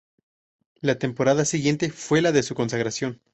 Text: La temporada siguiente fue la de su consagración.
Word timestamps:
La 0.79 0.97
temporada 0.97 1.45
siguiente 1.45 1.91
fue 1.91 2.23
la 2.23 2.31
de 2.31 2.41
su 2.41 2.55
consagración. 2.55 3.21